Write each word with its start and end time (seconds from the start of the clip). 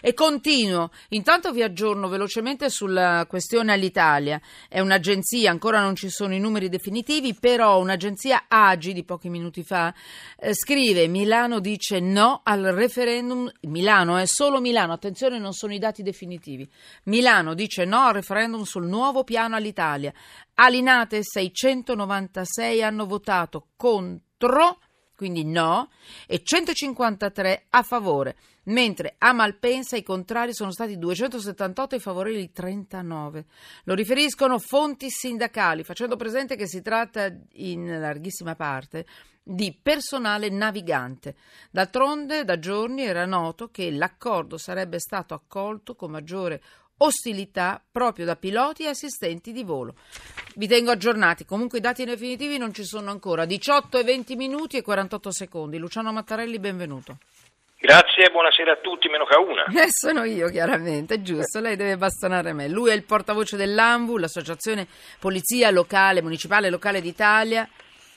E 0.00 0.14
continuo. 0.14 0.90
Intanto 1.10 1.50
vi 1.52 1.62
aggiorno 1.62 2.08
velocemente 2.08 2.70
sulla 2.70 3.26
questione 3.28 3.72
all'Italia. 3.72 4.40
È 4.68 4.78
un'agenzia, 4.78 5.50
ancora 5.50 5.80
non 5.80 5.96
ci 5.96 6.08
sono 6.08 6.34
i 6.34 6.38
numeri 6.38 6.68
definitivi, 6.68 7.34
però 7.34 7.80
un'agenzia 7.80 8.44
Agi 8.46 8.92
di 8.92 9.04
pochi 9.04 9.28
minuti 9.28 9.64
fa 9.64 9.92
eh, 10.38 10.54
scrive 10.54 11.08
Milano 11.08 11.58
dice 11.58 11.98
no 11.98 12.42
al 12.44 12.62
referendum. 12.62 13.50
Milano 13.62 14.16
è 14.16 14.26
solo 14.26 14.60
Milano, 14.60 14.92
attenzione, 14.92 15.38
non 15.38 15.52
sono 15.52 15.74
i 15.74 15.78
dati 15.78 16.02
definitivi. 16.02 16.68
Milano 17.04 17.54
dice 17.54 17.84
no 17.84 18.02
al 18.02 18.14
referendum 18.14 18.62
sul 18.62 18.86
nuovo 18.86 19.24
piano 19.24 19.56
all'Italia. 19.56 20.12
Alinate 20.54 21.20
696 21.22 22.82
hanno 22.82 23.06
votato 23.06 23.68
contro 23.76 24.78
quindi 25.18 25.44
no, 25.44 25.90
e 26.28 26.42
153 26.44 27.64
a 27.70 27.82
favore, 27.82 28.36
mentre 28.66 29.16
a 29.18 29.32
Malpensa 29.32 29.96
i 29.96 30.04
contrari 30.04 30.54
sono 30.54 30.70
stati 30.70 30.96
278 30.96 31.96
e 31.96 31.98
i 31.98 32.00
favorevoli 32.00 32.52
39. 32.52 33.44
Lo 33.82 33.94
riferiscono 33.94 34.60
fonti 34.60 35.10
sindacali, 35.10 35.82
facendo 35.82 36.14
presente 36.14 36.54
che 36.54 36.68
si 36.68 36.82
tratta 36.82 37.36
in 37.54 37.98
larghissima 37.98 38.54
parte 38.54 39.06
di 39.42 39.76
personale 39.82 40.50
navigante. 40.50 41.34
D'altronde, 41.72 42.44
da 42.44 42.60
giorni 42.60 43.02
era 43.02 43.26
noto 43.26 43.70
che 43.72 43.90
l'accordo 43.90 44.56
sarebbe 44.56 45.00
stato 45.00 45.34
accolto 45.34 45.96
con 45.96 46.12
maggiore 46.12 46.62
ostilità 46.98 47.82
proprio 47.90 48.24
da 48.24 48.36
piloti 48.36 48.84
e 48.84 48.88
assistenti 48.88 49.52
di 49.52 49.64
volo. 49.64 49.94
Vi 50.54 50.66
tengo 50.66 50.90
aggiornati, 50.90 51.44
comunque 51.44 51.78
i 51.78 51.80
dati 51.80 52.04
definitivi 52.04 52.58
non 52.58 52.72
ci 52.72 52.84
sono 52.84 53.10
ancora. 53.10 53.44
18 53.44 53.98
e 53.98 54.04
20 54.04 54.36
minuti 54.36 54.76
e 54.76 54.82
48 54.82 55.32
secondi. 55.32 55.78
Luciano 55.78 56.12
Mattarelli, 56.12 56.58
benvenuto. 56.58 57.18
Grazie, 57.80 58.28
buonasera 58.32 58.72
a 58.72 58.78
tutti, 58.82 59.08
meno 59.08 59.24
che 59.24 59.36
a 59.36 59.40
una. 59.40 59.64
Eh, 59.66 59.86
sono 59.90 60.24
io, 60.24 60.48
chiaramente, 60.48 61.22
giusto, 61.22 61.60
lei 61.60 61.76
deve 61.76 61.96
bastonare 61.96 62.52
me. 62.52 62.66
Lui 62.66 62.90
è 62.90 62.92
il 62.92 63.04
portavoce 63.04 63.56
dell'ANVU, 63.56 64.16
l'associazione 64.16 64.88
Polizia 65.20 65.70
Locale, 65.70 66.20
Municipale 66.20 66.70
Locale 66.70 67.00
d'Italia, 67.00 67.68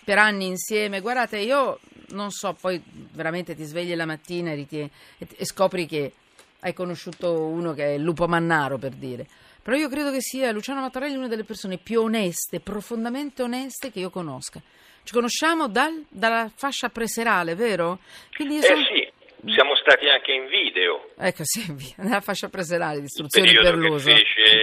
per 0.03 0.17
anni 0.17 0.47
insieme. 0.47 0.99
Guardate, 0.99 1.37
io 1.37 1.79
non 2.07 2.31
so, 2.31 2.57
poi 2.59 2.81
veramente 3.11 3.53
ti 3.53 3.63
svegli 3.63 3.95
la 3.95 4.07
mattina 4.07 4.51
e, 4.51 4.55
ritieni, 4.55 4.89
e 5.19 5.45
scopri 5.45 5.85
che 5.85 6.11
hai 6.61 6.73
conosciuto 6.73 7.39
uno 7.39 7.73
che 7.73 7.95
è 7.95 7.97
lupo 7.97 8.27
mannaro, 8.27 8.77
per 8.77 8.91
dire. 8.91 9.25
Però 9.61 9.77
io 9.77 9.89
credo 9.89 10.11
che 10.11 10.21
sia 10.21 10.51
Luciano 10.51 10.81
Mattarelli 10.81 11.15
una 11.15 11.27
delle 11.27 11.43
persone 11.43 11.77
più 11.77 12.01
oneste, 12.01 12.59
profondamente 12.59 13.43
oneste 13.43 13.91
che 13.91 13.99
io 13.99 14.09
conosca. 14.09 14.61
Ci 15.03 15.13
conosciamo 15.13 15.67
dal, 15.67 16.05
dalla 16.09 16.51
fascia 16.53 16.89
preserale, 16.89 17.55
vero? 17.55 17.99
Quindi 18.35 18.55
io 18.55 18.61
sono... 18.61 18.79
Eh 18.79 19.11
sì, 19.43 19.51
siamo 19.53 19.75
stati 19.75 20.07
anche 20.07 20.31
in 20.31 20.47
video. 20.47 21.09
Ecco, 21.17 21.43
sì, 21.43 21.93
nella 21.97 22.21
fascia 22.21 22.49
preserale, 22.49 22.99
di 22.99 23.05
istruzioni 23.05 23.53
per 23.53 23.75
l'uso. 23.75 24.11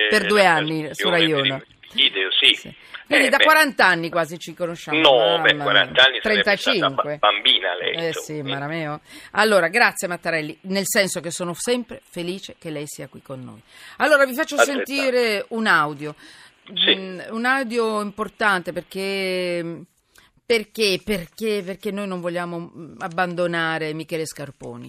Per 0.08 0.26
due 0.26 0.44
anni 0.44 0.88
su 0.92 1.08
Rai 1.08 1.30
1. 1.30 1.62
Video, 1.92 2.30
sì. 2.30 2.54
sì. 2.54 2.74
Quindi 3.06 3.26
eh, 3.26 3.30
da 3.30 3.38
beh. 3.38 3.44
40 3.44 3.86
anni 3.86 4.10
quasi 4.10 4.38
ci 4.38 4.54
conosciamo. 4.54 5.00
No, 5.00 5.40
beh, 5.40 5.56
40 5.56 6.02
anni 6.02 6.20
35. 6.20 7.16
bambina 7.18 7.74
lei. 7.74 8.08
Eh 8.08 8.12
sì, 8.12 8.42
Marameo. 8.42 9.00
Allora, 9.32 9.68
grazie 9.68 10.08
Mattarelli, 10.08 10.58
nel 10.62 10.84
senso 10.86 11.20
che 11.20 11.30
sono 11.30 11.54
sempre 11.54 12.02
felice 12.04 12.56
che 12.58 12.70
lei 12.70 12.84
sia 12.86 13.08
qui 13.08 13.22
con 13.22 13.42
noi. 13.42 13.60
Allora, 13.98 14.26
vi 14.26 14.34
faccio 14.34 14.56
Aspetta. 14.56 14.84
sentire 14.84 15.46
un 15.48 15.66
audio. 15.66 16.14
Sì. 16.74 16.94
Mm, 16.94 17.20
un 17.30 17.44
audio 17.44 18.00
importante 18.02 18.72
perché... 18.72 19.84
Perché? 20.44 20.98
Perché? 21.04 21.62
Perché 21.62 21.90
noi 21.90 22.06
non 22.06 22.22
vogliamo 22.22 22.72
abbandonare 23.00 23.92
Michele 23.92 24.24
Scarponi 24.24 24.88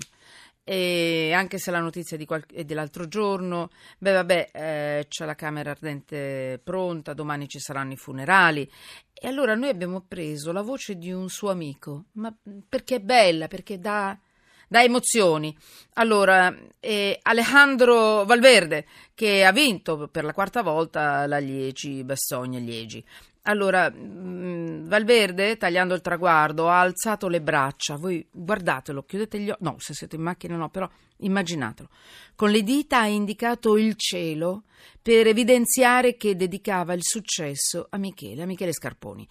e 0.72 1.34
anche 1.34 1.58
se 1.58 1.72
la 1.72 1.80
notizia 1.80 2.16
qual- 2.26 2.46
è 2.46 2.64
dell'altro 2.64 3.08
giorno, 3.08 3.72
beh 3.98 4.12
vabbè, 4.12 4.50
eh, 4.54 5.06
c'è 5.10 5.26
la 5.26 5.34
Camera 5.34 5.72
Ardente 5.72 6.62
pronta, 6.64 7.16
domani 7.16 7.48
ci 7.48 7.58
saranno 7.58 7.94
i 7.94 7.98
funerali. 7.98 8.70
E 9.12 9.28
allora 9.28 9.56
noi 9.56 9.70
abbiamo 9.70 10.02
preso 10.08 10.52
la 10.52 10.62
voce 10.62 10.96
di 11.00 11.12
un 11.12 11.28
suo 11.28 11.50
amico, 11.50 12.06
ma 12.14 12.32
perché 12.68 12.98
è 12.98 13.00
bella, 13.00 13.48
perché 13.48 13.80
dà, 13.80 14.16
dà 14.70 14.84
emozioni. 14.84 15.54
Allora, 15.96 16.56
eh, 16.80 17.20
Alejandro 17.24 18.24
Valverde, 18.24 18.86
che 19.14 19.44
ha 19.44 19.52
vinto 19.52 20.08
per 20.08 20.24
la 20.24 20.34
quarta 20.34 20.62
volta 20.62 21.26
la 21.26 21.40
Liegi, 21.40 22.06
Bassogna 22.06 22.60
Liegi. 22.60 23.04
Allora, 23.44 23.92
mm, 23.92 24.88
Valverde, 24.88 25.58
tagliando 25.58 25.96
il 25.96 26.02
traguardo, 26.02 26.70
ha 26.70 26.80
alzato 26.80 27.28
le 27.28 27.42
braccia. 27.42 27.96
Voi 27.98 28.26
guardatelo, 28.32 29.04
chiudete 29.04 29.40
gli 29.40 29.50
occhi. 29.50 29.64
No, 29.64 29.76
se 29.80 29.94
siete 29.94 30.16
in 30.16 30.22
macchina 30.22 30.56
no, 30.56 30.70
però 30.70 30.88
immaginatelo. 31.18 31.90
Con 32.36 32.52
le 32.52 32.62
dita 32.62 33.00
ha 33.00 33.08
indicato 33.08 33.76
il 33.76 33.96
cielo 33.96 34.64
per 35.02 35.28
evidenziare 35.28 36.16
che 36.16 36.36
dedicava 36.36 36.94
il 36.94 37.04
successo 37.04 37.88
a 37.90 37.98
Michele, 37.98 38.44
a 38.44 38.46
Michele 38.46 38.74
Scarponi. 38.74 39.28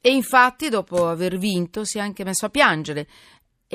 E 0.00 0.10
infatti, 0.10 0.68
dopo 0.68 1.08
aver 1.08 1.38
vinto, 1.38 1.84
si 1.84 1.98
è 1.98 2.00
anche 2.00 2.24
messo 2.24 2.46
a 2.46 2.50
piangere 2.50 3.06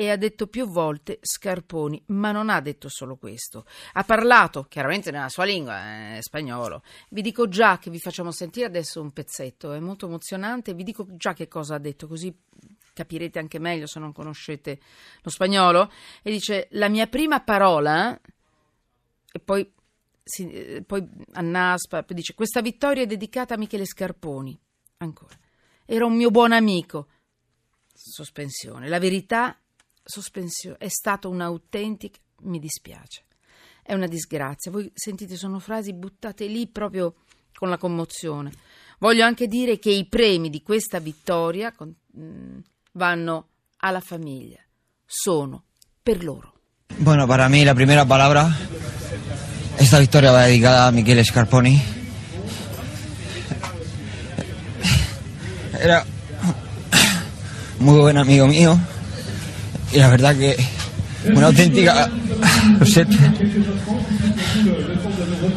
e 0.00 0.10
ha 0.10 0.16
detto 0.16 0.46
più 0.46 0.68
volte 0.68 1.18
Scarponi, 1.20 2.00
ma 2.06 2.30
non 2.30 2.50
ha 2.50 2.60
detto 2.60 2.88
solo 2.88 3.16
questo. 3.16 3.66
Ha 3.94 4.04
parlato, 4.04 4.62
chiaramente 4.68 5.10
nella 5.10 5.28
sua 5.28 5.42
lingua, 5.42 6.14
eh, 6.14 6.22
spagnolo. 6.22 6.84
Vi 7.10 7.20
dico 7.20 7.48
già 7.48 7.78
che 7.78 7.90
vi 7.90 7.98
facciamo 7.98 8.30
sentire 8.30 8.66
adesso 8.66 9.00
un 9.00 9.10
pezzetto, 9.10 9.72
è 9.72 9.80
molto 9.80 10.06
emozionante, 10.06 10.72
vi 10.72 10.84
dico 10.84 11.04
già 11.16 11.32
che 11.32 11.48
cosa 11.48 11.74
ha 11.74 11.78
detto, 11.78 12.06
così 12.06 12.32
capirete 12.92 13.40
anche 13.40 13.58
meglio 13.58 13.88
se 13.88 13.98
non 13.98 14.12
conoscete 14.12 14.78
lo 15.20 15.30
spagnolo. 15.30 15.90
E 16.22 16.30
dice, 16.30 16.68
la 16.72 16.88
mia 16.88 17.08
prima 17.08 17.40
parola, 17.40 18.16
e 19.32 19.40
poi, 19.40 19.68
si, 20.22 20.48
eh, 20.48 20.84
poi 20.86 21.04
annaspa, 21.32 22.04
dice, 22.06 22.34
questa 22.34 22.60
vittoria 22.60 23.02
è 23.02 23.06
dedicata 23.06 23.54
a 23.54 23.58
Michele 23.58 23.84
Scarponi. 23.84 24.56
Ancora. 24.98 25.36
Era 25.84 26.06
un 26.06 26.14
mio 26.14 26.30
buon 26.30 26.52
amico. 26.52 27.08
Sospensione. 27.92 28.86
La 28.86 29.00
verità 29.00 29.58
sospensione, 30.08 30.78
è 30.78 30.88
stato 30.88 31.28
un'autentica, 31.28 32.18
mi 32.42 32.58
dispiace, 32.58 33.24
è 33.82 33.92
una 33.92 34.06
disgrazia. 34.06 34.70
Voi 34.70 34.90
sentite, 34.94 35.36
sono 35.36 35.58
frasi 35.58 35.92
buttate 35.92 36.46
lì 36.46 36.66
proprio 36.66 37.16
con 37.54 37.68
la 37.68 37.76
commozione. 37.76 38.52
Voglio 38.98 39.24
anche 39.24 39.46
dire 39.46 39.78
che 39.78 39.90
i 39.90 40.06
premi 40.06 40.48
di 40.48 40.62
questa 40.62 40.98
vittoria 40.98 41.72
mm, 42.18 42.58
vanno 42.92 43.48
alla 43.78 44.00
famiglia, 44.00 44.60
sono 45.04 45.64
per 46.02 46.24
loro. 46.24 46.54
Bueno, 46.96 47.26
para 47.26 47.48
mí 47.48 47.64
la 47.64 47.74
primera 47.74 48.06
palabra, 48.06 48.48
esta 49.76 49.98
victoria 49.98 50.32
va 50.32 50.46
dedicada 50.46 50.86
a 50.86 50.90
Michele 50.90 51.22
Scarponi. 51.22 51.96
Era 55.78 56.04
muy 57.78 58.00
buen 58.00 58.16
amigo 58.16 58.46
mío. 58.46 58.96
Y 59.92 59.98
la 59.98 60.08
verdad 60.08 60.36
que 60.36 60.56
una 61.34 61.46
auténtica 61.46 62.10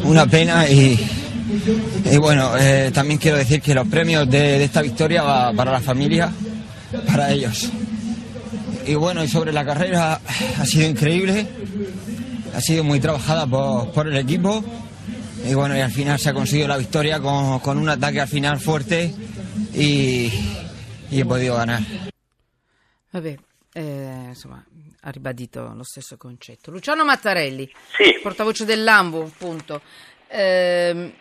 una 0.04 0.26
pena 0.26 0.68
y, 0.68 0.98
y 2.10 2.16
bueno, 2.16 2.56
eh, 2.58 2.90
también 2.92 3.18
quiero 3.18 3.36
decir 3.36 3.60
que 3.60 3.74
los 3.74 3.86
premios 3.88 4.28
de, 4.28 4.62
esta 4.64 4.82
victoria 4.82 5.22
va 5.22 5.52
para 5.52 5.72
la 5.72 5.80
familia, 5.80 6.30
para 7.06 7.30
ellos. 7.30 7.70
Y 8.86 8.94
bueno, 8.94 9.22
y 9.22 9.28
sobre 9.28 9.52
la 9.52 9.64
carrera 9.64 10.20
ha 10.58 10.66
sido 10.66 10.88
increíble, 10.88 11.46
ha 12.54 12.60
sido 12.60 12.84
muy 12.84 13.00
trabajada 13.00 13.46
por, 13.46 13.92
por 13.92 14.08
el 14.08 14.16
equipo 14.16 14.64
y 15.48 15.54
bueno, 15.54 15.76
y 15.76 15.80
al 15.80 15.90
final 15.90 16.18
se 16.18 16.30
ha 16.30 16.34
conseguido 16.34 16.68
la 16.68 16.76
victoria 16.76 17.20
con, 17.20 17.60
con 17.60 17.78
un 17.78 17.88
ataque 17.88 18.20
al 18.20 18.28
final 18.28 18.58
fuerte 18.60 19.14
y, 19.74 20.30
y 21.10 21.20
he 21.20 21.24
podido 21.24 21.56
ganar. 21.56 21.82
A 23.12 23.20
ver, 23.20 23.40
eh, 23.72 24.24
insomma, 24.28 24.62
ha 25.00 25.10
ribadito 25.10 25.72
lo 25.74 25.84
stesso 25.84 26.16
concetto. 26.16 26.70
Luciano 26.70 27.04
Mattarelli, 27.04 27.70
sì. 27.96 28.18
portavoce 28.22 28.64
dell'AMBU, 28.64 29.20
appunto. 29.20 29.80
Eh, 30.28 31.14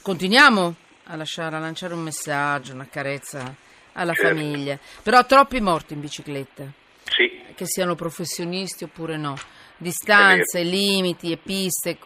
continuiamo 0.00 0.74
a, 1.04 1.16
lasciare, 1.16 1.56
a 1.56 1.58
lanciare 1.58 1.94
un 1.94 2.00
messaggio, 2.00 2.74
una 2.74 2.88
carezza 2.88 3.54
alla 3.92 4.12
certo. 4.12 4.28
famiglia, 4.28 4.78
però 5.02 5.24
troppi 5.24 5.60
morti 5.60 5.94
in 5.94 6.00
bicicletta, 6.00 6.70
sì. 7.04 7.54
che 7.54 7.66
siano 7.66 7.94
professionisti 7.94 8.84
oppure 8.84 9.16
no, 9.16 9.36
distanze, 9.78 10.62
limiti 10.62 11.32
e 11.32 11.36
piste. 11.38 11.98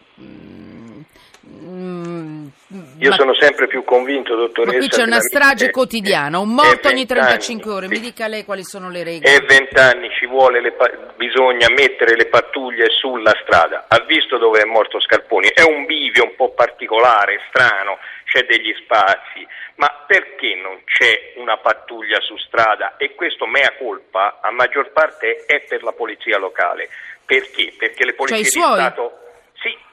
Io 3.00 3.10
ma, 3.10 3.16
sono 3.16 3.34
sempre 3.34 3.66
più 3.66 3.82
convinto, 3.82 4.36
dottoressa. 4.36 4.76
Ma 4.76 4.78
qui 4.78 4.88
c'è 4.88 5.02
una 5.02 5.20
strage 5.20 5.66
è, 5.66 5.70
quotidiana, 5.70 6.38
un 6.38 6.52
morto 6.52 6.88
ogni 6.88 7.06
35 7.06 7.72
ore. 7.72 7.88
Mi 7.88 7.98
dica 7.98 8.26
lei 8.26 8.44
quali 8.44 8.62
sono 8.62 8.90
le 8.90 9.02
regole. 9.02 9.34
E 9.34 9.40
20 9.40 9.74
anni 9.78 10.10
ci 10.18 10.26
vuole, 10.26 10.60
le, 10.60 10.74
bisogna 11.16 11.68
mettere 11.70 12.14
le 12.14 12.26
pattuglie 12.26 12.90
sulla 12.90 13.32
strada. 13.42 13.86
Ha 13.88 14.04
visto 14.06 14.36
dove 14.36 14.60
è 14.60 14.64
morto 14.64 15.00
Scarponi? 15.00 15.48
È 15.48 15.62
un 15.62 15.86
bivio 15.86 16.24
un 16.24 16.34
po' 16.36 16.50
particolare, 16.50 17.40
strano, 17.48 17.98
c'è 18.24 18.44
degli 18.44 18.74
spazi. 18.82 19.46
Ma 19.76 20.04
perché 20.06 20.54
non 20.56 20.82
c'è 20.84 21.32
una 21.36 21.56
pattuglia 21.56 22.20
su 22.20 22.36
strada? 22.36 22.98
E 22.98 23.14
questo 23.14 23.46
mea 23.46 23.72
colpa, 23.78 24.40
a 24.42 24.50
maggior 24.50 24.92
parte, 24.92 25.44
è 25.46 25.64
per 25.66 25.82
la 25.82 25.92
polizia 25.92 26.36
locale 26.36 26.90
Perché? 27.30 27.72
Perché 27.78 28.04
le 28.04 28.14
polizie 28.14 28.42
Cioè, 28.42 28.50
di 28.52 28.66
suoi? 28.66 28.80
Stato... 28.80 29.18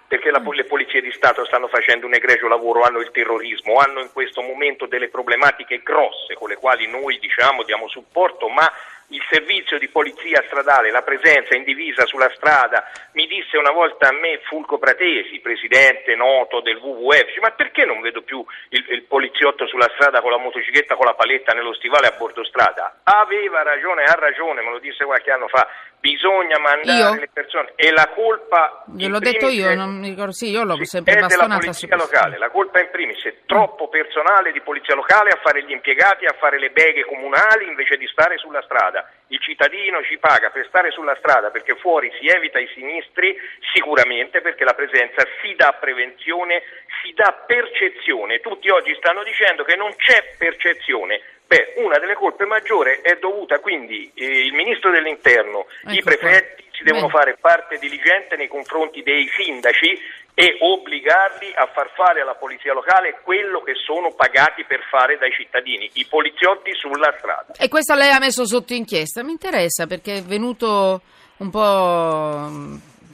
Perché 0.08 0.32
la- 0.32 0.42
le 0.42 0.64
polizie 0.64 1.02
di 1.02 1.12
Stato 1.12 1.44
stanno 1.46 1.68
facendo 1.68 2.06
un 2.06 2.14
egregio 2.14 2.48
lavoro, 2.48 2.84
hanno 2.84 3.00
il 3.00 3.12
terrorismo, 3.12 3.80
hanno 3.80 4.00
in 4.00 4.12
questo 4.14 4.42
momento 4.42 4.86
delle 4.86 5.10
problematiche 5.10 5.82
grosse 5.84 6.34
con 6.36 6.48
le 6.48 6.56
quali 6.56 6.88
noi 6.88 7.20
diciamo 7.20 7.64
diamo 7.64 7.90
supporto, 7.90 8.48
ma 8.48 8.72
il 9.10 9.24
servizio 9.30 9.78
di 9.80 9.88
polizia 9.88 10.44
stradale, 10.48 10.92
la 10.92 11.02
presenza 11.02 11.56
in 11.56 11.64
divisa 11.64 12.06
sulla 12.06 12.30
strada, 12.36 12.92
mi 13.14 13.26
disse 13.26 13.58
una 13.58 13.72
volta 13.72 14.10
a 14.10 14.12
me 14.12 14.40
Fulco 14.44 14.78
Pratesi, 14.78 15.40
presidente 15.40 16.14
noto 16.16 16.60
del 16.60 16.76
WWF, 16.76 17.38
ma 17.40 17.52
perché 17.52 17.86
non 17.86 18.02
vedo 18.02 18.22
più 18.22 18.44
il, 18.70 18.86
il 18.90 19.04
poliziotto 19.04 19.66
sulla 19.66 19.90
strada 19.96 20.22
con 20.22 20.32
la 20.32 20.38
motocicletta, 20.38 20.96
con 20.96 21.06
la 21.06 21.14
paletta 21.14 21.54
nello 21.54 21.74
stivale 21.74 22.08
a 22.08 22.16
bordo 22.18 22.44
strada? 22.44 23.00
Aveva 23.04 23.64
ragione, 23.64 24.04
ha 24.04 24.14
ragione, 24.14 24.62
me 24.62 24.72
lo 24.72 24.80
disse 24.80 25.06
qualche 25.06 25.32
anno 25.32 25.48
fa, 25.48 25.68
bisogna 26.00 26.60
mandare 26.60 27.16
Io? 27.16 27.20
le 27.20 27.30
persone 27.32 27.74
e 27.76 27.92
la 27.92 28.08
colpa... 28.14 28.84
Gliel'ho 28.94 29.20
detto 29.20 29.48
io, 29.48 29.70
è- 29.70 29.76
non 29.76 29.98
mi 29.98 30.10
ricordo, 30.10 30.32
sì, 30.32 30.50
io 30.50 30.64
l'ho 30.64 30.78
sì, 30.78 30.86
sempre 30.86 31.14
è 31.14 31.26
della 31.26 31.48
polizia 31.48 31.96
locale, 31.96 32.38
la 32.38 32.50
colpa 32.50 32.80
in 32.80 32.90
primis 32.92 33.24
è 33.24 33.34
troppo 33.46 33.90
personale 33.90 34.52
di 34.52 34.62
polizia 34.62 34.96
locale 34.96 35.32
a 35.32 35.40
fare 35.42 35.64
gli 35.64 35.72
impiegati, 35.72 36.26
a 36.26 36.36
fare 36.40 36.60
le 36.60 36.70
beghe 36.70 37.06
comunali 37.06 37.68
invece 37.68 37.98
di 37.98 38.08
stare 38.08 38.38
sulla 38.38 38.62
strada. 38.62 39.10
Il 39.28 39.40
cittadino 39.42 40.02
ci 40.04 40.18
paga 40.18 40.50
per 40.50 40.66
stare 40.68 40.92
sulla 40.92 41.16
strada 41.20 41.50
perché 41.50 41.76
fuori 41.76 42.12
si 42.20 42.28
evita 42.28 42.60
i 42.60 42.70
sinistri 42.74 43.36
sicuramente 43.74 44.42
perché 44.42 44.64
la 44.64 44.74
presenza 44.74 45.24
si 45.42 45.54
dà 45.56 45.76
prevenzione, 45.80 46.64
si 47.04 47.12
dà 47.14 47.44
percezione. 47.46 48.40
Tutti 48.40 48.70
oggi 48.70 48.96
stanno 48.96 49.24
dicendo 49.24 49.64
che 49.64 49.76
non 49.76 49.94
c'è 49.96 50.36
percezione. 50.38 51.22
Beh, 51.48 51.74
una 51.78 51.98
delle 51.98 52.16
colpe 52.16 52.46
maggiori 52.46 53.00
è 53.02 53.18
dovuta 53.20 53.60
quindi 53.60 54.12
eh, 54.14 54.46
il 54.46 54.54
ministro 54.54 54.92
dell'interno, 54.92 55.66
i 55.88 55.98
Ecco 55.98 56.04
qua. 56.04 56.18
prefetti 56.18 56.64
si 56.74 56.84
devono 56.84 57.08
Bene. 57.08 57.18
fare 57.20 57.38
parte 57.40 57.78
diligente 57.80 58.36
nei 58.36 58.48
confronti 58.48 59.02
dei 59.02 59.28
sindaci 59.36 59.98
e 60.36 60.58
obbligarli 60.60 61.52
a 61.56 61.66
far 61.74 61.90
fare 61.96 62.22
alla 62.22 62.36
polizia 62.36 62.74
locale 62.74 63.20
quello 63.24 63.62
che 63.64 63.74
sono 63.74 64.12
pagati 64.14 64.64
per 64.66 64.82
fare 64.88 65.18
dai 65.18 65.32
cittadini, 65.32 65.90
i 65.94 66.06
poliziotti 66.06 66.74
sulla 66.76 67.16
strada. 67.18 67.54
E 67.58 67.68
questo 67.70 67.96
lei 67.96 68.12
ha 68.12 68.20
messo 68.20 68.46
sotto 68.46 68.74
inchiesta, 68.74 69.24
mi 69.24 69.32
interessa 69.32 69.88
perché 69.88 70.18
è 70.18 70.22
venuto 70.22 71.02
un 71.38 71.50
po', 71.50 72.50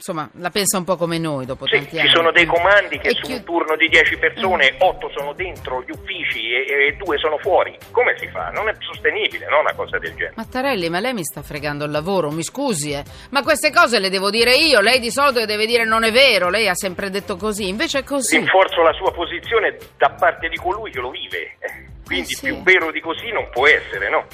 insomma, 0.06 0.28
la 0.38 0.50
pensa 0.50 0.76
un 0.76 0.84
po' 0.84 0.96
come 0.96 1.16
noi 1.16 1.46
dopo 1.46 1.64
Sì, 1.66 1.76
tanti 1.76 1.90
ci 1.96 1.98
anni. 2.00 2.10
sono 2.14 2.30
dei 2.30 2.44
comandi 2.44 2.98
che 2.98 3.08
E 3.08 3.14
su 3.14 3.22
chi- 3.22 3.32
un 3.32 3.44
turno 3.44 3.74
di 3.74 3.88
10 3.88 4.18
persone, 4.18 4.74
8 4.78 5.10
sono 5.16 5.32
dentro 5.32 5.82
gli 5.82 5.90
uffici 5.90 6.50
e, 6.52 6.88
e 6.88 6.96
2 7.02 7.16
sono 7.16 7.38
fuori. 7.38 7.74
Come 7.90 8.14
si 8.18 8.28
fa? 8.28 8.50
Non 8.50 8.68
è 8.68 8.74
sostenibile, 8.80 9.46
no? 9.48 9.60
Una 9.60 9.72
cosa 9.72 9.96
del 9.98 10.10
genere. 10.14 10.34
Mattarelli, 10.36 10.90
ma 10.90 11.00
lei 11.00 11.14
mi 11.14 11.24
sta 11.24 11.40
fregando 11.42 11.86
il 11.86 11.90
lavoro, 11.90 12.30
mi 12.30 12.42
scusi, 12.42 12.92
eh. 12.92 13.02
Ma 13.30 13.42
queste 13.42 13.72
cose 13.72 13.98
le 13.98 14.10
devo 14.10 14.28
dire 14.28 14.54
io, 14.54 14.80
lei 14.80 15.00
di 15.00 15.10
solito 15.10 15.46
deve 15.46 15.64
dire 15.64 15.84
non 15.86 16.04
è 16.04 16.12
vero, 16.12 16.50
lei 16.50 16.68
ha 16.68 16.74
sempre 16.74 17.08
detto 17.08 17.36
così, 17.36 17.68
invece 17.68 18.00
è 18.00 18.04
così. 18.04 18.36
Rinforzo 18.36 18.82
la 18.82 18.92
sua 18.92 19.10
posizione 19.10 19.78
da 19.96 20.10
parte 20.10 20.50
di 20.50 20.56
colui 20.56 20.90
che 20.90 21.00
lo 21.00 21.08
vive. 21.10 21.56
Eh, 21.60 21.92
Quindi 22.04 22.32
Eh 22.32 22.34
sì. 22.36 22.44
più 22.52 22.62
vero 22.62 22.90
di 22.92 23.00
così 23.00 23.30
non 23.32 23.48
può 23.50 23.66
essere, 23.66 24.10
no? 24.10 24.26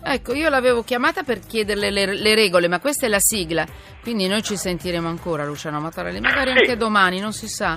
Ecco, 0.00 0.32
io 0.32 0.48
l'avevo 0.48 0.82
chiamata 0.84 1.22
per 1.22 1.40
chiederle 1.40 1.90
le, 1.90 2.06
le 2.14 2.34
regole, 2.34 2.68
ma 2.68 2.78
questa 2.80 3.06
è 3.06 3.08
la 3.08 3.18
sigla, 3.20 3.66
quindi 4.02 4.26
noi 4.26 4.42
ci 4.42 4.56
sentiremo 4.56 5.08
ancora, 5.08 5.44
Luciano 5.44 5.80
Mattarelli, 5.80 6.20
magari 6.20 6.52
Sì. 6.52 6.58
anche 6.58 6.76
domani, 6.76 7.20
non 7.20 7.32
si 7.32 7.48
sa. 7.48 7.76